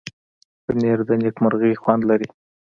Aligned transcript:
پنېر 0.65 0.97
د 1.07 1.09
نېکمرغۍ 1.23 1.73
خوند 1.81 2.01
لري. 2.09 2.27